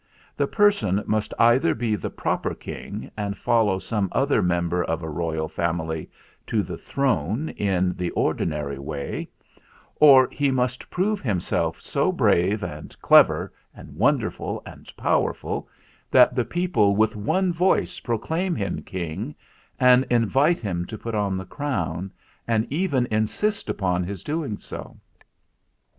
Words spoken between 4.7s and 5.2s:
of a